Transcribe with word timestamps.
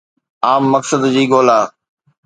عام 0.47 0.63
مقصد 0.73 1.01
جي 1.13 1.23
ڳولا 1.31 1.59